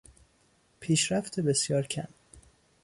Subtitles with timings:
[0.79, 2.07] پیشرفت بسیار کم